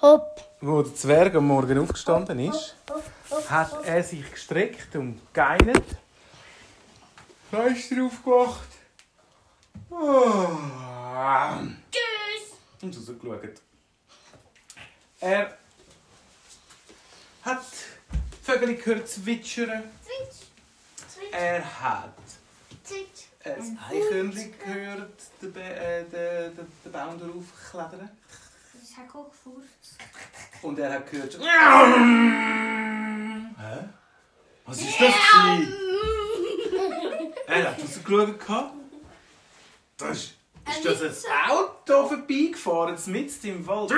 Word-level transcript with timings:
Hopp. 0.00 0.42
Wo 0.60 0.82
der 0.82 0.94
Zwerg 0.94 1.34
am 1.34 1.46
Morgen 1.46 1.78
aufgestanden 1.78 2.38
ist, 2.38 2.76
hat 3.48 3.84
er 3.84 4.02
sich 4.02 4.30
gestreckt 4.30 4.96
und 4.96 5.20
geinert. 5.32 5.84
Fleisch 7.50 7.88
drauf 7.90 8.22
gemacht. 8.24 8.68
Oh. 9.90 10.48
Tschüss. 11.90 12.82
Und 12.82 12.96
rausgeschaut. 12.96 13.60
Er 15.20 15.56
hat 17.42 17.64
Vögel 18.42 18.76
gehört 18.76 19.08
zwitschern. 19.08 19.84
Switch. 20.02 20.46
Switch. 21.08 21.32
Er 21.32 21.80
hat 21.80 22.14
Switch. 22.84 23.28
ein 23.44 23.78
Eichhörnchen 23.90 24.58
gehört, 24.58 25.20
den, 25.40 25.52
Be 25.52 25.62
äh, 25.62 26.04
den, 26.04 26.56
den, 26.56 26.66
den 26.84 26.92
Baum 26.92 27.18
darauf 27.18 27.44
Das 28.84 28.98
hat 28.98 29.08
auch 29.14 29.30
gefurzt. 29.30 29.96
Und 30.60 30.78
er 30.78 30.92
hat 30.92 31.10
gehört. 31.10 31.38
Hä? 31.40 31.46
Was 34.66 34.78
ist 34.78 35.00
das? 35.00 35.14
gewesen? 35.32 35.74
Er 37.46 37.70
hat 37.70 37.80
rausgeschaut. 37.80 38.72
Das 39.96 40.10
ist, 40.10 40.34
ist 40.68 40.84
das 40.84 41.24
ein 41.24 41.50
Auto 41.50 42.08
vorbeigefahren, 42.08 42.98
mitten 43.06 43.46
im 43.46 43.66
Wald. 43.66 43.90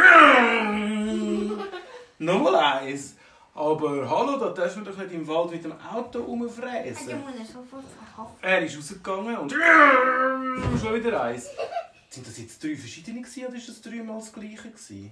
Nochmal 2.19 2.55
eins. 2.55 3.17
Aber 3.55 4.09
hallo, 4.09 4.39
da 4.39 4.51
darf 4.51 4.77
man 4.77 4.85
doch 4.85 4.97
nicht 4.99 5.11
im 5.11 5.27
Wald 5.27 5.51
mit 5.51 5.65
dem 5.65 5.75
Auto 5.81 6.21
rumfräsen. 6.21 7.09
er. 8.43 8.51
Er 8.51 8.63
ist 8.65 8.77
rausgegangen 8.77 9.37
und 9.37 9.51
schon 9.51 10.95
wieder 10.95 11.21
eins. 11.23 11.49
Sind 12.17 12.27
das 12.27 12.39
jetzt 12.39 12.65
drei 12.65 12.75
verschiedene 12.75 13.21
gewesen, 13.21 13.45
oder 13.45 13.57
ist 13.57 13.69
das 13.69 13.83
dreimal 13.83 14.19
das 14.21 14.33
gleiche 14.33 14.71
gewesen? 14.71 15.11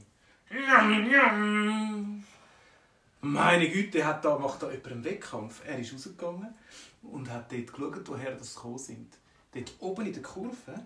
Meine 3.20 3.68
Güte, 3.68 4.06
hat 4.06 4.24
da, 4.24 4.38
macht 4.38 4.62
da 4.62 4.70
jemand 4.70 4.86
einen 4.90 5.04
Wettkampf. 5.04 5.60
Er 5.66 5.78
ist 5.78 5.92
rausgegangen 5.92 6.54
und 7.02 7.30
hat 7.30 7.52
dort 7.52 7.74
geschaut, 7.74 8.08
woher 8.08 8.34
das 8.34 8.54
gekommen 8.54 8.78
sind. 8.78 9.18
Dort 9.52 9.74
oben 9.80 10.06
in 10.06 10.14
der 10.14 10.22
Kurve 10.22 10.80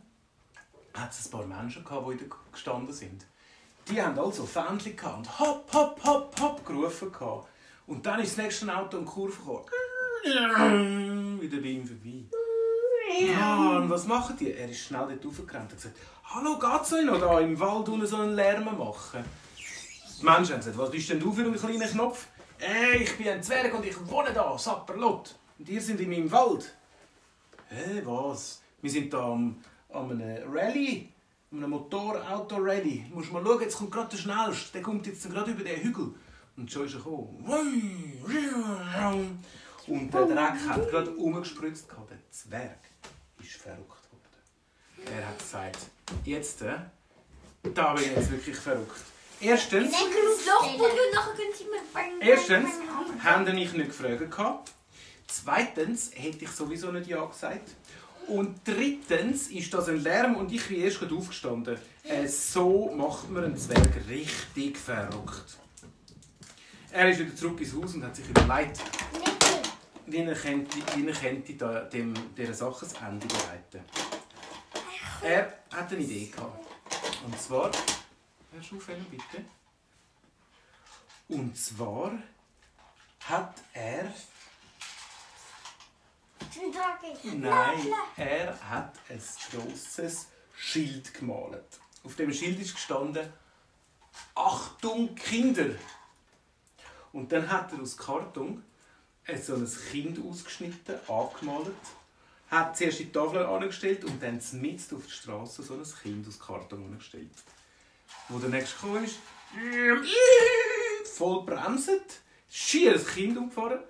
hat 0.92 1.12
es 1.12 1.26
ein 1.26 1.30
paar 1.30 1.46
Menschen 1.46 1.84
gehabt, 1.84 2.10
die 2.10 2.16
da 2.16 2.36
gestanden 2.50 2.92
sind. 2.92 3.24
Die 3.88 4.02
haben 4.02 4.18
also 4.18 4.44
Fähnchen 4.44 4.96
gehabt 4.96 5.18
und 5.18 5.38
hopp, 5.38 5.72
hopp, 5.72 6.04
hopp, 6.04 6.40
hopp 6.40 6.66
gerufen. 6.66 7.12
Gehabt. 7.12 7.48
Und 7.86 8.04
dann 8.04 8.18
ist 8.18 8.36
das 8.36 8.44
nächste 8.44 8.76
Auto 8.76 8.98
in 8.98 9.04
die 9.04 9.08
Kurve 9.08 9.36
gekommen. 9.36 9.66
Wieder 11.40 11.58
bei 11.58 11.68
ihm 11.68 11.86
vorbei. 11.86 12.37
Ja, 13.08 13.78
und 13.78 13.90
was 13.90 14.06
machen 14.06 14.36
die? 14.38 14.52
Er 14.52 14.68
ist 14.68 14.80
schnell 14.80 15.06
dort 15.08 15.24
raufgerannt 15.24 15.72
und 15.72 15.72
hat 15.72 15.76
gesagt, 15.76 15.98
«Hallo, 16.24 16.58
geht's 16.58 16.92
euch 16.92 17.04
noch 17.04 17.20
da 17.20 17.40
im 17.40 17.58
Wald 17.58 17.88
unten 17.88 18.06
so 18.06 18.16
einen 18.16 18.34
Lärm 18.34 18.64
machen?» 18.64 19.24
Die 20.20 20.24
Menschen 20.24 20.52
haben 20.52 20.58
gesagt, 20.58 20.78
«Was 20.78 20.90
bist 20.90 21.08
denn 21.10 21.20
du 21.20 21.32
für 21.32 21.42
ein 21.42 21.54
kleiner 21.54 21.86
Knopf?» 21.86 22.26
«Hey, 22.58 23.02
ich 23.02 23.16
bin 23.16 23.28
ein 23.28 23.42
Zwerg 23.42 23.72
und 23.74 23.84
ich 23.86 23.96
wohne 24.08 24.32
da, 24.32 24.58
Sapperlot. 24.58 25.36
Und 25.58 25.68
ihr 25.68 25.80
seid 25.80 26.00
in 26.00 26.10
meinem 26.10 26.30
Wald.» 26.30 26.74
«Hä, 27.68 28.02
was? 28.04 28.62
Wir 28.82 28.90
sind 28.90 29.12
da 29.12 29.32
am, 29.32 29.56
an 29.92 30.10
einem 30.10 30.52
Rallye, 30.52 31.08
an 31.52 31.58
einem 31.58 31.70
Motorauto-Rallye. 31.70 33.06
Musst 33.12 33.32
mal 33.32 33.44
schauen, 33.44 33.60
jetzt 33.60 33.78
kommt 33.78 33.92
gerade 33.92 34.08
der 34.10 34.18
Schnellste, 34.18 34.72
der 34.72 34.82
kommt 34.82 35.06
jetzt 35.06 35.30
gerade 35.30 35.50
über 35.50 35.64
den 35.64 35.82
Hügel.» 35.82 36.14
Und 36.56 36.70
schon 36.72 36.86
ist 36.86 36.94
er 36.94 36.98
gekommen. 36.98 37.44
Und 39.88 40.12
der 40.12 40.26
Dreck 40.26 40.68
hat 40.68 40.90
gerade 40.90 41.10
umgespritzt. 41.10 41.88
gehabt. 41.88 42.10
Der 42.10 42.18
Zwerg 42.30 42.78
ist 43.40 43.52
verrückt 43.56 44.02
geworden. 44.10 45.16
Er 45.16 45.28
hat 45.28 45.38
gesagt, 45.38 45.78
jetzt, 46.24 46.62
äh, 46.62 46.74
da 47.74 47.94
bin 47.94 48.04
ich 48.04 48.16
jetzt 48.16 48.30
wirklich 48.30 48.56
verrückt. 48.56 49.00
Erstens, 49.40 49.94
erstens 52.20 52.70
haben 53.22 53.46
sie 53.46 53.52
mich 53.52 53.72
nicht 53.72 53.86
gefragt. 53.88 54.30
gehabt. 54.30 54.72
Zweitens 55.28 56.10
hätte 56.14 56.44
ich 56.44 56.50
sowieso 56.50 56.90
nicht 56.90 57.06
Ja 57.06 57.24
gesagt. 57.24 57.70
Und 58.26 58.60
drittens 58.64 59.48
ist 59.48 59.72
das 59.72 59.88
ein 59.88 60.02
Lärm 60.02 60.36
und 60.36 60.52
ich 60.52 60.66
bin 60.66 60.80
erst 60.80 61.02
aufgestanden. 61.02 61.78
Äh, 62.02 62.26
so 62.26 62.92
macht 62.94 63.30
man 63.30 63.44
einen 63.44 63.56
Zwerg 63.56 63.88
richtig 64.08 64.76
verrückt. 64.76 65.58
Er 66.90 67.10
ist 67.10 67.20
wieder 67.20 67.36
zurück 67.36 67.60
ins 67.60 67.74
Haus 67.74 67.94
und 67.94 68.04
hat 68.04 68.16
sich 68.16 68.28
überlegt, 68.28 68.82
wie 70.10 70.18
er 70.18 70.34
könnte, 70.34 70.78
wie 70.96 71.06
er 71.06 71.14
könnte 71.14 71.54
da, 71.54 71.80
dem, 71.84 72.14
dieser 72.34 72.54
Sache 72.54 72.86
das 72.86 72.94
Ende 72.94 73.26
bereiten. 73.26 73.84
Er 75.22 75.58
hat 75.72 75.92
eine 75.92 76.00
Idee 76.00 76.26
gehabt. 76.26 76.66
Und 77.24 77.40
zwar. 77.40 77.70
Hörst 78.52 78.70
du 78.70 78.76
aufhören, 78.76 79.06
bitte? 79.10 79.44
Und 81.28 81.56
zwar 81.56 82.12
hat 83.24 83.54
er. 83.72 84.12
Nein, 87.34 87.92
er 88.16 88.70
hat 88.70 88.98
ein 89.08 89.22
grosses 89.52 90.28
Schild 90.56 91.12
gemalt. 91.12 91.80
Auf 92.04 92.16
dem 92.16 92.32
Schild 92.32 92.58
ist 92.60 92.74
gestanden: 92.74 93.30
Achtung, 94.34 95.14
Kinder! 95.14 95.74
Und 97.12 97.30
dann 97.32 97.50
hat 97.50 97.72
er 97.72 97.82
aus 97.82 97.96
Karton 97.96 98.64
so 99.36 99.54
ein 99.54 99.68
Kind 99.90 100.18
ausgeschnitten, 100.24 100.96
angemalt, 101.06 101.74
hat 102.50 102.76
zuerst 102.76 103.00
die 103.00 103.12
Tafel 103.12 103.44
angestellt 103.44 104.04
und 104.04 104.22
dann 104.22 104.40
mitten 104.52 104.96
auf 104.96 105.04
die 105.04 105.12
Straße 105.12 105.62
so 105.62 105.74
ein 105.74 105.84
Kind 106.02 106.26
aus 106.26 106.38
Karton 106.38 106.84
angestellt. 106.84 107.30
Wo 108.28 108.38
der 108.38 108.48
nächste 108.48 108.76
gekommen 108.76 109.04
ist, 109.04 109.18
voll 111.04 111.44
bremset, 111.44 112.20
schier 112.48 112.94
das 112.94 113.06
Kind 113.06 113.36
umgefahren, 113.36 113.80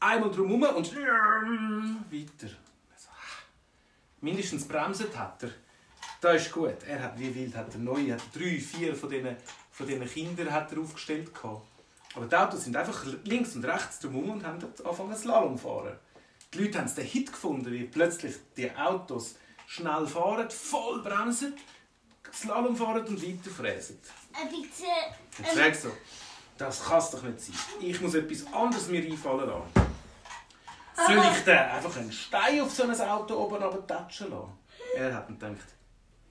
einmal 0.00 0.30
drumherum 0.30 0.76
und 0.76 0.96
weiter. 0.96 2.54
Also, 2.92 3.08
Mindestens 4.20 4.66
bremset 4.66 5.16
hat 5.16 5.44
er. 5.44 5.50
Das 6.20 6.42
ist 6.42 6.52
gut. 6.52 6.82
Er 6.88 7.00
hat 7.00 7.18
wie 7.20 7.32
wild 7.32 7.54
hat 7.54 7.72
er 7.72 7.78
neu, 7.78 8.10
hat 8.10 8.22
drei, 8.34 8.58
vier 8.58 8.96
von 8.96 9.08
diesen, 9.08 9.36
von 9.70 9.86
Kindern 10.08 10.48
er 10.48 10.80
aufgestellt 10.80 11.32
gehabt. 11.32 11.77
Aber 12.18 12.26
die 12.26 12.34
Autos 12.34 12.64
sind 12.64 12.76
einfach 12.76 13.06
links 13.22 13.54
und 13.54 13.64
rechts 13.64 14.00
drumherum 14.00 14.30
und 14.30 14.44
haben 14.44 14.58
dort 14.58 14.84
angefangen 14.84 15.16
Slalom 15.16 15.56
zu 15.56 15.62
fahren. 15.62 15.96
Die 16.52 16.64
Leute 16.64 16.80
haben 16.80 16.92
den 16.92 17.04
Hit 17.04 17.30
gefunden, 17.30 17.70
wie 17.70 17.84
plötzlich 17.84 18.34
die 18.56 18.68
Autos 18.72 19.36
schnell 19.68 20.04
fahren, 20.04 20.50
voll 20.50 21.00
bremsen, 21.00 21.54
Slalom 22.34 22.76
fahren 22.76 23.06
und 23.06 23.22
weiter 23.22 23.50
fräsen. 23.50 24.00
Ein 24.32 24.48
bisschen. 24.48 24.88
Jetzt 25.38 25.54
sagst 25.54 25.84
du, 25.84 25.90
das 26.56 26.84
kann 26.84 26.98
es 26.98 27.10
doch 27.10 27.22
nicht 27.22 27.40
sein. 27.40 27.54
Ich 27.82 28.00
muss 28.00 28.14
etwas 28.14 28.52
anderes 28.52 28.88
mir 28.88 29.04
einfallen 29.04 29.48
lassen. 29.48 29.92
Soll 30.96 31.22
ich 31.32 31.44
denn 31.44 31.56
einfach 31.56 31.96
einen 31.98 32.10
Stein 32.10 32.60
auf 32.62 32.72
so 32.72 32.82
ein 32.82 33.00
Auto 33.00 33.36
oben 33.36 33.62
runtertatschen 33.62 34.30
lassen? 34.30 34.58
Er 34.96 35.14
hat 35.14 35.28
dann 35.28 35.38
gedacht, 35.38 35.68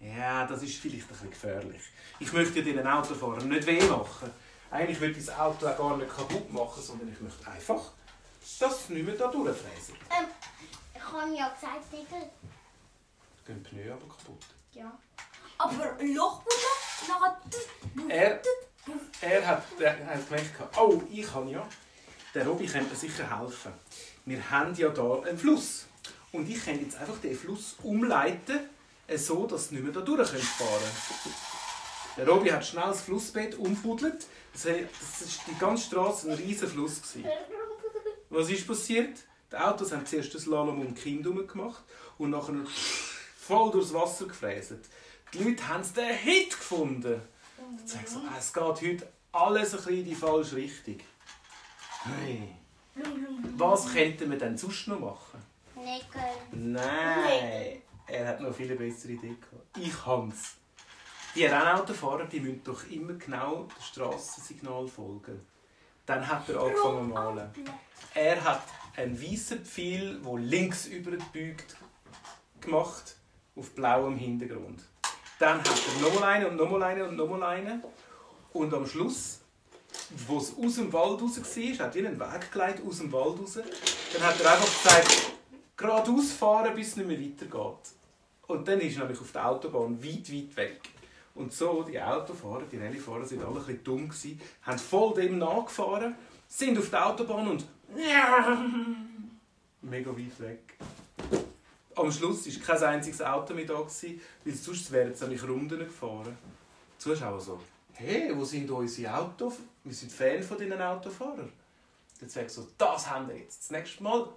ja, 0.01 0.45
das 0.45 0.63
ist 0.63 0.81
vielleicht 0.81 1.05
ein 1.05 1.07
bisschen 1.07 1.29
gefährlich. 1.29 1.81
Ich 2.19 2.33
möchte 2.33 2.61
den 2.61 2.85
Autofahrern 2.85 3.47
nicht 3.47 3.65
weh 3.65 3.81
machen. 3.83 4.29
Eigentlich 4.69 4.99
will 4.99 5.11
ich 5.11 5.25
das 5.25 5.37
Auto 5.37 5.67
auch 5.67 5.77
gar 5.77 5.97
nicht 5.97 6.13
kaputt 6.13 6.51
machen, 6.51 6.83
sondern 6.83 7.11
ich 7.11 7.19
möchte 7.21 7.49
einfach, 7.49 7.91
dass 8.59 8.81
es 8.81 8.89
nicht 8.89 9.05
mehr 9.05 9.15
da 9.15 9.27
durchfräsen. 9.27 9.95
Ähm, 10.09 10.27
ich 10.93 11.01
habe 11.01 11.35
ja 11.35 11.49
gesagt, 11.49 11.93
Nickel. 11.93 12.29
Gehen 13.45 13.63
die 13.63 13.69
Pneu 13.69 13.93
aber 13.93 14.07
kaputt. 14.07 14.43
Ja. 14.73 14.91
Aber 15.57 15.97
Loch 16.03 16.43
muss. 16.43 18.09
Er, 18.09 18.41
er 19.21 19.47
hat, 19.47 19.63
er 19.79 20.05
hat 20.05 20.29
gemerkt, 20.29 20.77
oh, 20.77 21.01
ich 21.09 21.25
kann 21.25 21.47
ja. 21.47 21.67
Der 22.33 22.45
Robby 22.45 22.67
könnte 22.67 22.89
mir 22.89 22.95
sicher 22.95 23.39
helfen. 23.39 23.73
Wir 24.25 24.49
haben 24.49 24.75
ja 24.75 24.91
hier 24.93 25.23
einen 25.25 25.37
Fluss. 25.37 25.85
Und 26.31 26.49
ich 26.49 26.63
kann 26.63 26.79
jetzt 26.79 26.97
einfach 26.97 27.17
den 27.19 27.37
Fluss 27.37 27.77
umleiten, 27.83 28.59
äh, 29.07 29.17
so 29.17 29.47
dass 29.47 29.69
sie 29.69 29.75
nicht 29.75 29.85
mehr 29.85 29.93
da 29.93 30.01
durch 30.01 30.27
fahren 30.27 30.81
können. 31.23 31.35
Der 32.17 32.27
Robby 32.27 32.49
hat 32.49 32.65
schnell 32.65 32.87
das 32.87 33.01
Flussbett 33.01 33.55
umfuddelt. 33.55 34.25
Das 34.53 34.65
war 34.65 34.73
die 34.73 35.59
ganze 35.59 35.83
Straße 35.85 36.31
ein 36.31 36.37
riesiger 36.37 36.67
Fluss. 36.67 37.01
gewesen. 37.01 37.29
Was 38.29 38.49
ist 38.49 38.67
passiert? 38.67 39.19
Die 39.51 39.55
Autos 39.55 39.91
haben 39.91 40.05
zuerst 40.05 40.33
das 40.33 40.43
Slalom 40.43 40.81
um 40.81 40.95
herum 40.95 41.47
gemacht 41.47 41.83
und 42.17 42.31
nachher 42.31 42.55
voll 43.37 43.71
durchs 43.71 43.93
Wasser 43.93 44.25
gefräset. 44.25 44.83
Die 45.33 45.43
Leute 45.43 45.67
haben 45.67 45.83
den 45.95 46.15
Hit 46.15 46.49
gefunden. 46.49 47.21
Ich 47.85 47.91
sage 47.91 48.07
so, 48.07 48.21
es 48.37 48.51
geht 48.51 48.63
heute 48.63 49.11
alles 49.31 49.71
ein 49.73 49.77
bisschen 49.77 49.97
in 49.99 50.05
die 50.05 50.15
falsche 50.15 50.55
Richtung. 50.55 50.97
Hey. 52.03 52.55
Was 53.55 53.93
könnten 53.93 54.31
wir 54.31 54.37
denn 54.37 54.57
sonst 54.57 54.87
noch 54.87 54.99
machen? 54.99 55.39
Nickel. 55.75 56.21
Nein, 56.51 57.81
er 58.07 58.27
hat 58.27 58.41
noch 58.41 58.53
viele 58.53 58.75
bessere 58.75 59.13
Ideen 59.13 59.37
gehabt. 59.39 59.77
Ich 59.77 60.05
hans. 60.05 60.55
Die 61.37 61.45
Rennautofahrer 61.45 62.25
die 62.25 62.39
müssen 62.39 62.63
doch 62.63 62.89
immer 62.89 63.13
genau 63.13 63.65
dem 63.65 63.83
Strassensignal 63.83 64.87
folgen. 64.87 65.39
Dann 66.03 66.27
hat 66.27 66.49
er 66.49 66.59
angefangen 66.59 67.09
zu 67.09 67.13
malen. 67.13 67.49
Er 68.15 68.43
hat 68.43 68.63
einen 68.95 69.21
weißen 69.21 69.63
Pfeil, 69.63 70.19
der 70.19 70.39
links 70.39 70.87
überbeugt 70.87 71.77
gemacht, 72.59 73.17
auf 73.55 73.69
blauem 73.75 74.17
Hintergrund. 74.17 74.81
Dann 75.37 75.59
hat 75.59 75.67
er 75.67 76.01
nochmal 76.01 76.23
einen 76.23 76.45
und 76.47 76.55
nochmal 76.55 76.81
einen 76.81 77.09
und 77.09 77.15
nochmal 77.17 77.43
einen. 77.43 77.83
Und 78.53 78.73
am 78.73 78.87
Schluss, 78.87 79.41
wo 80.25 80.39
es 80.39 80.57
aus 80.57 80.77
dem 80.77 80.91
Wald 80.91 81.21
raus 81.21 81.37
war, 81.37 81.85
hat 81.85 81.95
er 81.95 82.07
einen 82.07 82.19
Weg 82.19 82.51
geleitet 82.51 82.83
aus 82.83 82.97
dem 82.97 83.11
Wald 83.11 83.39
raus. 83.39 83.59
Dann 84.11 84.23
hat 84.23 84.41
er 84.41 84.53
einfach 84.53 84.65
gesagt, 84.65 85.33
geradeaus 85.75 86.31
fahren, 86.31 86.73
bis 86.73 86.87
es 86.87 86.97
nicht 86.97 87.07
mehr 87.07 87.19
weitergeht. 87.19 87.91
Und 88.47 88.67
dann 88.67 88.79
ist 88.79 88.95
er 88.95 89.03
nämlich 89.03 89.21
auf 89.21 89.31
der 89.31 89.47
Autobahn 89.47 90.03
weit, 90.03 90.33
weit 90.33 90.57
weg. 90.57 90.81
Und 91.37 91.53
so, 91.53 91.83
die 91.83 92.01
Autofahrer, 92.01 92.63
die 92.63 92.77
Rallyefahrer, 92.77 93.23
sind 93.23 93.43
alle 93.43 93.59
ein 93.59 93.65
bisschen 93.65 93.83
dumm 93.83 94.09
gewesen, 94.09 94.41
haben 94.63 94.79
voll 94.79 95.13
dem 95.13 95.37
nachgefahren, 95.37 96.15
sind 96.47 96.79
auf 96.79 96.89
der 96.89 97.07
Autobahn 97.07 97.47
und 97.47 97.65
mega 99.81 100.09
weit 100.09 100.39
weg. 100.39 100.75
Am 101.95 102.11
Schluss 102.11 102.47
war 102.47 102.77
kein 102.77 102.87
einziges 102.95 103.21
Auto 103.21 103.53
mehr 103.53 103.65
da, 103.65 103.75
gewesen, 103.75 104.19
weil 104.43 104.53
sonst 104.55 104.91
wären 104.91 105.13
sie 105.13 105.25
nämlich 105.25 105.43
Runden 105.43 105.77
gefahren. 105.77 106.35
Die 106.95 106.97
Zuschauer 106.97 107.39
so, 107.39 107.59
hey, 107.93 108.31
wo 108.35 108.43
sind 108.43 108.69
unsere 108.71 109.15
Autos? 109.15 109.57
Wir 109.83 109.93
sind 109.93 110.11
Fan 110.11 110.41
von 110.41 110.57
diesen 110.57 110.81
Autofahrern. 110.81 111.51
Der 112.19 112.27
Zweck 112.27 112.49
so, 112.49 112.67
das 112.79 113.07
haben 113.09 113.27
wir 113.27 113.37
jetzt. 113.37 113.61
Das 113.61 113.71
nächste 113.71 114.01
Mal 114.01 114.27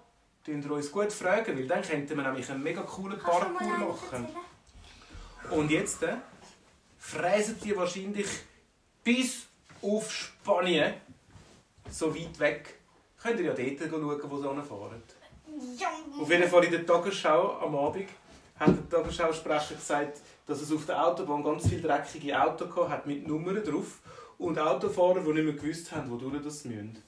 tun 0.45 0.63
wir 0.63 0.71
uns 0.73 0.93
gut 0.93 1.13
fragen, 1.13 1.57
weil 1.57 1.67
dann 1.67 1.81
könnten 1.81 2.15
wir 2.15 2.25
nämlich 2.25 2.51
einen 2.51 2.63
mega 2.63 2.83
coolen 2.83 3.19
Parkour 3.19 3.79
machen. 3.79 4.29
Und 5.51 5.71
jetzt 5.71 6.03
äh, 6.03 6.17
fräsen 7.01 7.59
die 7.65 7.77
wahrscheinlich 7.77 8.29
bis 9.03 9.47
auf 9.83 10.13
Spanien 10.13 10.95
so 11.91 12.15
weit 12.15 12.39
weg. 12.39 12.79
Könnt 13.21 13.41
ihr 13.41 13.47
ja 13.47 13.53
dort 13.53 13.91
schauen, 13.91 14.31
wo 14.31 14.39
sie 14.41 14.49
hinfahren. 14.49 15.03
Ja. 15.77 15.89
Auf 16.21 16.31
jeden 16.31 16.49
Fall 16.49 16.65
in 16.65 16.71
der 16.71 16.87
Tagesschau 16.87 17.59
am 17.59 17.75
Abend 17.75 18.09
hat 18.61 18.69
der 18.69 18.89
Tagesschausprecher 18.89 19.75
gesagt, 19.75 20.21
dass 20.47 20.61
es 20.61 20.71
auf 20.71 20.85
der 20.85 21.05
Autobahn 21.05 21.43
ganz 21.43 21.67
viele 21.67 21.83
dreckige 21.83 22.41
Autos 22.41 22.89
hat 22.89 23.07
mit 23.07 23.27
Nummern 23.27 23.65
drauf 23.65 24.01
und 24.39 24.59
Autofahrer, 24.59 25.21
die 25.21 25.33
nicht 25.33 25.45
mehr 25.45 25.55
gewusst 25.55 25.91
haben, 25.93 26.11
wodurch 26.11 26.43
das 26.43 26.65
müssen. 26.65 27.03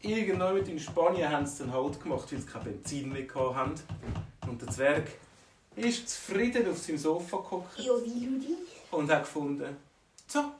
Irgendwann 0.00 0.56
in 0.56 0.78
Spanien 0.78 1.30
haben 1.30 1.46
sie 1.46 1.64
dann 1.64 1.72
Halt 1.72 2.02
gemacht, 2.02 2.32
weil 2.32 2.40
sie 2.40 2.46
kein 2.46 2.64
Benzin 2.64 3.12
mehr 3.12 3.26
haben. 3.34 3.74
Und 4.48 4.62
der 4.62 4.68
Zwerg 4.68 5.08
ist 5.74 6.08
zufrieden 6.08 6.70
auf 6.70 6.78
seinem 6.78 6.98
Sofa 6.98 7.36
gehockt 7.36 7.78
Jodi, 7.78 8.26
Ludi. 8.26 8.56
Und 8.96 9.10
hat 9.10 9.24
gefunden, 9.24 9.76
so, 10.26 10.52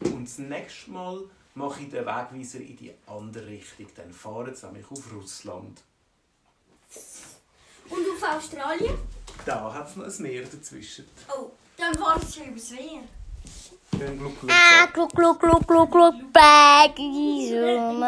und 0.00 0.24
das 0.24 0.38
nächste 0.38 0.90
Mal 0.90 1.24
mache 1.54 1.82
ich 1.82 1.90
den 1.90 2.06
Wegweiser 2.06 2.60
in 2.60 2.76
die 2.76 2.92
andere 3.06 3.46
Richtung. 3.46 3.86
Dann 3.96 4.12
fahren 4.12 4.54
sie 4.54 4.66
nämlich 4.66 4.90
auf 4.90 5.12
Russland. 5.12 5.82
Und 7.88 7.98
auf 7.98 8.36
Australien? 8.36 8.94
Da 9.44 9.72
hat 9.72 9.88
es 9.88 9.96
noch 9.96 10.06
ein 10.06 10.22
Meer 10.22 10.44
dazwischen. 10.44 11.06
Oh, 11.28 11.50
dann 11.76 11.94
fahren 11.94 12.22
sie 12.26 12.44
übers 12.44 12.70
Meer. 12.70 13.02
Dann 13.92 14.18
Gluck, 14.18 14.40
Gluck, 14.40 14.52
Ah, 14.52 14.86
gluck, 14.92 15.12
gluck, 15.12 15.40
gluck, 15.40 15.66
gluck, 15.66 15.90
gluck, 15.90 16.14
baggy, 16.32 17.48
so 17.50 18.00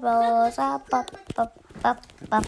boss, 0.00 0.58
up, 0.58 0.92
up, 0.92 1.10
up, 1.36 1.52
up, 1.82 2.02
up. 2.30 2.42